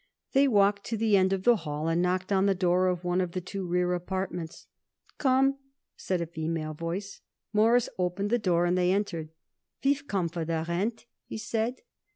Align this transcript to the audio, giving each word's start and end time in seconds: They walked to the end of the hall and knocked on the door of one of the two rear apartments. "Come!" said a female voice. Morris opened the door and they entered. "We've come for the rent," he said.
They 0.33 0.47
walked 0.47 0.83
to 0.85 0.97
the 0.97 1.15
end 1.15 1.31
of 1.31 1.43
the 1.43 1.57
hall 1.57 1.87
and 1.87 2.01
knocked 2.01 2.31
on 2.31 2.47
the 2.47 2.55
door 2.55 2.87
of 2.87 3.03
one 3.03 3.21
of 3.21 3.33
the 3.33 3.39
two 3.39 3.67
rear 3.67 3.93
apartments. 3.93 4.65
"Come!" 5.19 5.59
said 5.95 6.21
a 6.21 6.25
female 6.25 6.73
voice. 6.73 7.21
Morris 7.53 7.87
opened 7.99 8.31
the 8.31 8.39
door 8.39 8.65
and 8.65 8.75
they 8.75 8.91
entered. 8.91 9.29
"We've 9.85 10.07
come 10.07 10.27
for 10.27 10.43
the 10.43 10.65
rent," 10.67 11.05
he 11.27 11.37
said. 11.37 11.81